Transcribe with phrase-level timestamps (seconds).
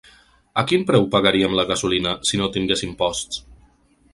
[0.61, 3.45] A quin preu pagaríem la gasolina si no tingués imposts?